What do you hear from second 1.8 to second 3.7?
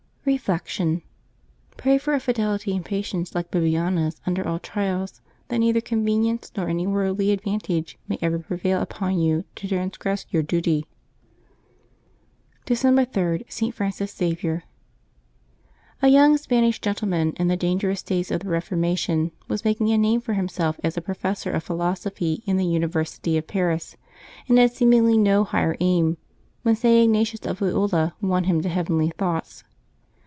for a fidelity and patience like